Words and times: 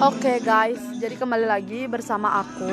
Oke 0.00 0.40
guys, 0.40 0.80
jadi 0.96 1.12
kembali 1.12 1.44
lagi 1.44 1.84
bersama 1.84 2.40
aku. 2.40 2.72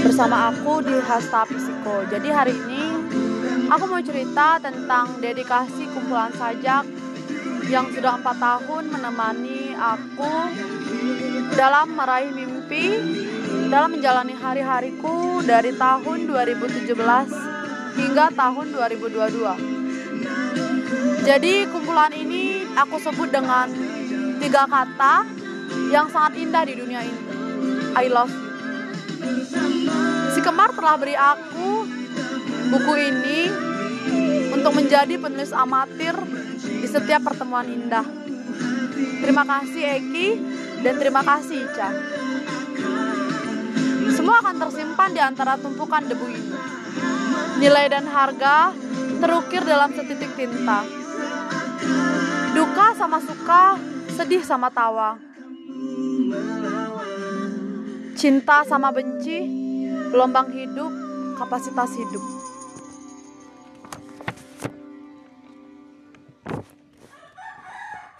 Bersama 0.00 0.48
aku 0.48 0.80
di 0.80 0.96
Hasta 1.04 1.44
Psiko 1.44 2.08
Jadi 2.08 2.32
hari 2.32 2.56
ini 2.56 2.96
aku 3.68 3.92
mau 3.92 4.00
cerita 4.00 4.56
tentang 4.56 5.20
dedikasi 5.20 5.84
kumpulan 5.92 6.32
sajak 6.32 6.88
Yang 7.68 8.00
sudah 8.00 8.16
empat 8.16 8.40
tahun 8.40 8.88
menemani 8.88 9.76
aku 9.76 10.32
dalam 11.52 11.92
meraih 11.92 12.32
mimpi 12.32 12.96
Dalam 13.68 14.00
menjalani 14.00 14.32
hari-hariku 14.32 15.44
dari 15.44 15.76
tahun 15.76 16.24
2017 16.24 16.88
hingga 18.00 18.32
tahun 18.32 18.66
2022 18.72 21.28
Jadi 21.28 21.68
kumpulan 21.68 22.16
ini 22.16 22.64
aku 22.72 22.96
sebut 22.96 23.28
dengan 23.28 23.85
tiga 24.46 24.62
kata 24.62 25.26
yang 25.90 26.06
sangat 26.06 26.38
indah 26.38 26.62
di 26.62 26.78
dunia 26.78 27.02
ini. 27.02 27.22
I 27.98 28.06
love 28.06 28.30
you. 28.30 28.46
Si 30.30 30.38
Kemar 30.38 30.70
telah 30.70 30.94
beri 30.94 31.18
aku 31.18 31.82
buku 32.70 32.92
ini 32.94 33.50
untuk 34.54 34.70
menjadi 34.78 35.18
penulis 35.18 35.50
amatir 35.50 36.14
di 36.62 36.86
setiap 36.86 37.26
pertemuan 37.26 37.66
indah. 37.66 38.06
Terima 39.18 39.42
kasih 39.42 39.82
Eki 39.98 40.28
dan 40.86 40.94
terima 40.94 41.26
kasih 41.26 41.66
Ica. 41.66 41.90
Semua 44.14 44.46
akan 44.46 44.62
tersimpan 44.62 45.10
di 45.10 45.18
antara 45.18 45.58
tumpukan 45.58 46.06
debu 46.06 46.26
ini. 46.30 46.54
Nilai 47.58 47.90
dan 47.90 48.06
harga 48.06 48.70
terukir 49.18 49.66
dalam 49.66 49.90
setitik 49.90 50.38
tinta. 50.38 50.86
Duka 52.54 52.94
sama 52.94 53.18
suka 53.18 53.95
sedih 54.16 54.40
sama 54.40 54.72
tawa, 54.72 55.20
cinta 58.16 58.64
sama 58.64 58.88
benci, 58.88 59.44
gelombang 60.08 60.48
hidup, 60.56 60.88
kapasitas 61.36 61.92
hidup. 62.00 62.24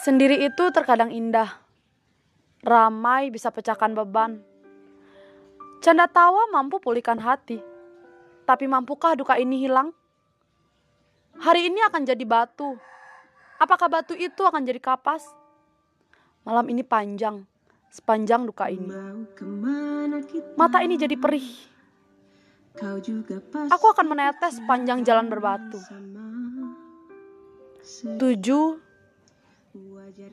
Sendiri 0.00 0.48
itu 0.48 0.64
terkadang 0.72 1.12
indah, 1.12 1.60
ramai 2.64 3.28
bisa 3.28 3.52
pecahkan 3.52 3.92
beban. 3.92 4.40
Canda 5.84 6.08
tawa 6.08 6.48
mampu 6.48 6.80
pulihkan 6.80 7.20
hati, 7.20 7.60
tapi 8.48 8.64
mampukah 8.64 9.12
duka 9.12 9.36
ini 9.36 9.68
hilang? 9.68 9.92
Hari 11.36 11.68
ini 11.68 11.84
akan 11.84 12.08
jadi 12.08 12.24
batu. 12.24 12.80
Apakah 13.60 13.92
batu 13.92 14.16
itu 14.16 14.40
akan 14.40 14.64
jadi 14.64 14.80
kapas? 14.80 15.41
Malam 16.42 16.66
ini 16.74 16.82
panjang, 16.82 17.46
sepanjang 17.86 18.42
duka 18.50 18.66
ini. 18.66 18.90
Mata 20.58 20.82
ini 20.82 20.98
jadi 20.98 21.14
perih. 21.14 21.46
Aku 23.70 23.86
akan 23.92 24.06
menetes 24.10 24.58
sepanjang 24.58 25.06
jalan 25.06 25.30
berbatu. 25.30 25.78
7 27.82 28.18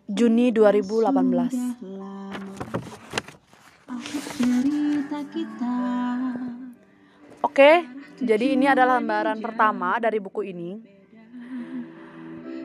Juni 0.10 0.52
2018 0.52 1.10
Oke, 7.40 7.72
jadi 8.22 8.46
ini 8.54 8.66
adalah 8.70 9.02
lembaran 9.02 9.40
pertama 9.42 9.98
dari 9.98 10.18
buku 10.22 10.42
ini. 10.46 10.80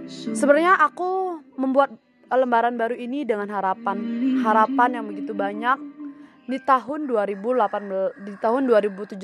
Sebenarnya 0.08 0.76
aku 0.80 1.40
membuat 1.56 1.96
lembaran 2.32 2.74
baru 2.80 2.96
ini 2.96 3.28
dengan 3.28 3.48
harapan, 3.52 3.98
harapan 4.40 5.00
yang 5.00 5.04
begitu 5.10 5.36
banyak 5.36 5.76
di 6.44 6.60
tahun 6.60 7.08
2018 7.08 8.24
di 8.28 8.34
tahun 8.36 8.68
2017 8.68 9.16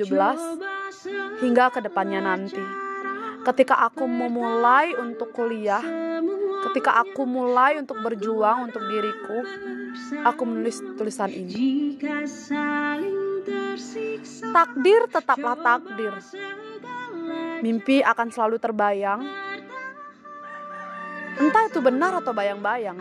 hingga 1.45 1.65
ke 1.73 1.81
depannya 1.85 2.21
nanti. 2.25 2.61
Ketika 3.41 3.89
aku 3.89 4.05
memulai 4.05 4.93
untuk 5.01 5.33
kuliah, 5.33 5.81
ketika 6.69 7.01
aku 7.01 7.25
mulai 7.25 7.81
untuk 7.81 7.97
berjuang 8.05 8.69
untuk 8.69 8.85
diriku, 8.85 9.41
aku 10.29 10.43
menulis 10.45 10.85
tulisan 11.01 11.33
ini. 11.33 11.97
Takdir 14.53 15.09
tetaplah 15.09 15.57
takdir. 15.57 16.13
Mimpi 17.65 18.05
akan 18.05 18.29
selalu 18.29 18.57
terbayang. 18.61 19.25
Entah 21.39 21.71
itu 21.71 21.79
benar 21.79 22.19
atau 22.19 22.35
bayang-bayang. 22.35 22.99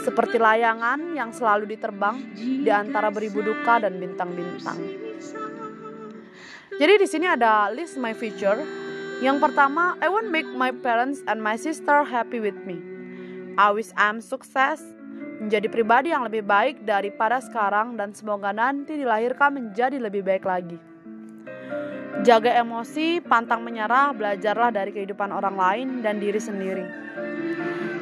Seperti 0.00 0.40
layangan 0.40 1.12
yang 1.12 1.30
selalu 1.30 1.76
diterbang 1.76 2.16
di 2.34 2.70
antara 2.72 3.12
beribu 3.12 3.44
duka 3.44 3.84
dan 3.84 4.00
bintang-bintang. 4.00 4.80
Jadi 6.80 6.94
di 6.96 7.06
sini 7.06 7.28
ada 7.28 7.68
list 7.68 8.00
my 8.00 8.16
future. 8.16 8.56
Yang 9.20 9.36
pertama, 9.44 10.00
I 10.00 10.08
want 10.08 10.32
make 10.32 10.48
my 10.48 10.72
parents 10.72 11.20
and 11.28 11.44
my 11.44 11.60
sister 11.60 12.00
happy 12.08 12.40
with 12.40 12.56
me. 12.64 12.80
I 13.60 13.68
wish 13.76 13.92
I'm 14.00 14.24
success, 14.24 14.80
menjadi 15.44 15.68
pribadi 15.68 16.08
yang 16.16 16.24
lebih 16.24 16.48
baik 16.48 16.88
daripada 16.88 17.36
sekarang 17.44 18.00
dan 18.00 18.16
semoga 18.16 18.56
nanti 18.56 18.96
dilahirkan 18.96 19.52
menjadi 19.52 20.00
lebih 20.00 20.24
baik 20.24 20.48
lagi. 20.48 20.80
Jaga 22.20 22.58
emosi, 22.58 23.22
pantang 23.22 23.62
menyerah, 23.62 24.10
belajarlah 24.12 24.74
dari 24.74 24.90
kehidupan 24.90 25.30
orang 25.30 25.56
lain 25.56 25.88
dan 26.02 26.18
diri 26.18 26.42
sendiri. 26.42 26.84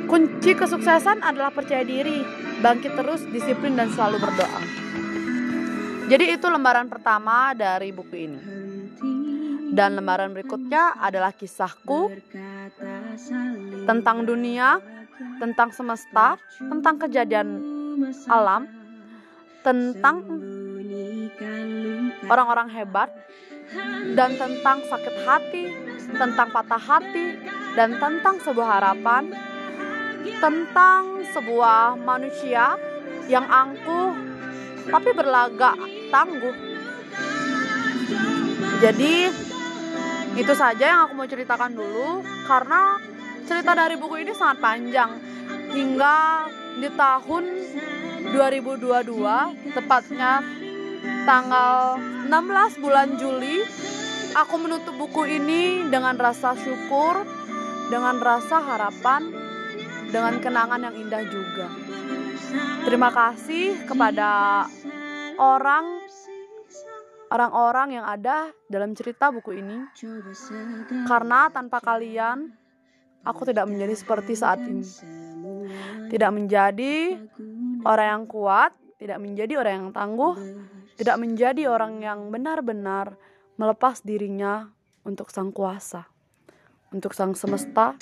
Kunci 0.09 0.57
kesuksesan 0.57 1.21
adalah 1.21 1.53
percaya 1.53 1.85
diri, 1.85 2.25
bangkit 2.65 2.97
terus, 2.97 3.29
disiplin 3.29 3.77
dan 3.77 3.93
selalu 3.93 4.25
berdoa. 4.25 4.61
Jadi 6.09 6.33
itu 6.33 6.47
lembaran 6.49 6.89
pertama 6.89 7.53
dari 7.53 7.93
buku 7.93 8.17
ini. 8.17 8.41
Dan 9.69 10.01
lembaran 10.01 10.33
berikutnya 10.33 10.97
adalah 10.97 11.37
kisahku 11.37 12.09
tentang 13.85 14.25
dunia, 14.25 14.81
tentang 15.37 15.69
semesta, 15.77 16.41
tentang 16.57 16.97
kejadian 16.97 17.49
alam, 18.33 18.65
tentang 19.61 20.25
orang-orang 22.33 22.73
hebat, 22.73 23.13
dan 24.17 24.31
tentang 24.37 24.79
sakit 24.89 25.15
hati, 25.25 25.65
tentang 26.17 26.49
patah 26.49 26.81
hati, 26.81 27.37
dan 27.77 27.97
tentang 28.01 28.41
sebuah 28.41 28.69
harapan, 28.81 29.31
tentang 30.41 31.23
sebuah 31.33 32.01
manusia 32.01 32.75
yang 33.28 33.45
angkuh 33.45 34.17
tapi 34.89 35.11
berlagak 35.12 35.77
tangguh. 36.09 36.57
Jadi 38.81 39.15
itu 40.39 40.53
saja 40.55 40.84
yang 40.87 41.01
aku 41.09 41.12
mau 41.19 41.28
ceritakan 41.28 41.75
dulu 41.75 42.23
karena 42.47 42.97
cerita 43.45 43.75
dari 43.75 43.99
buku 43.99 44.23
ini 44.23 44.33
sangat 44.33 44.62
panjang 44.62 45.11
hingga 45.73 46.47
di 46.78 46.89
tahun 46.95 47.45
2022 48.33 49.75
tepatnya 49.75 50.33
tanggal 51.26 52.00
16 52.28 52.82
bulan 52.82 53.19
Juli 53.20 53.62
aku 54.36 54.54
menutup 54.60 54.94
buku 54.97 55.28
ini 55.28 55.86
dengan 55.88 56.16
rasa 56.16 56.54
syukur 56.59 57.25
dengan 57.88 58.20
rasa 58.20 58.60
harapan 58.60 59.32
dengan 60.09 60.41
kenangan 60.41 60.88
yang 60.88 60.97
indah 60.97 61.25
juga. 61.28 61.69
Terima 62.84 63.12
kasih 63.12 63.84
kepada 63.84 64.64
orang 65.36 66.00
orang-orang 67.28 68.00
yang 68.00 68.06
ada 68.09 68.48
dalam 68.72 68.97
cerita 68.97 69.28
buku 69.28 69.60
ini. 69.60 69.84
Karena 71.04 71.53
tanpa 71.53 71.80
kalian 71.84 72.48
aku 73.25 73.44
tidak 73.48 73.69
menjadi 73.69 73.94
seperti 73.97 74.32
saat 74.32 74.65
ini. 74.65 74.84
Tidak 76.09 76.30
menjadi 76.32 77.21
orang 77.84 78.06
yang 78.09 78.24
kuat 78.24 78.72
tidak 78.98 79.18
menjadi 79.22 79.62
orang 79.62 79.74
yang 79.78 79.91
tangguh 79.94 80.34
tidak 80.98 81.16
menjadi 81.22 81.71
orang 81.71 82.03
yang 82.03 82.28
benar-benar 82.34 83.15
melepas 83.54 84.03
dirinya 84.03 84.66
untuk 85.06 85.30
sang 85.30 85.54
kuasa, 85.54 86.10
untuk 86.91 87.15
sang 87.15 87.39
semesta, 87.39 87.95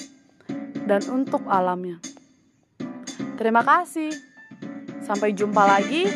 dan 0.89 1.05
untuk 1.13 1.45
alamnya. 1.45 2.01
Terima 3.37 3.61
kasih. 3.61 4.11
Sampai 5.05 5.37
jumpa 5.37 5.63
lagi 5.63 6.09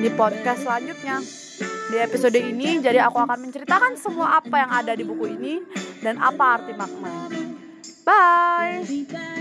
di 0.00 0.08
podcast 0.16 0.64
selanjutnya. 0.64 1.20
Di 1.92 2.00
episode 2.00 2.40
ini, 2.40 2.80
jadi 2.80 3.04
aku 3.04 3.20
akan 3.20 3.38
menceritakan 3.38 4.00
semua 4.00 4.40
apa 4.40 4.56
yang 4.64 4.70
ada 4.72 4.92
di 4.96 5.04
buku 5.04 5.36
ini 5.36 5.60
dan 6.00 6.16
apa 6.16 6.58
arti 6.58 6.72
makna. 6.72 7.28
Bye. 8.02 9.22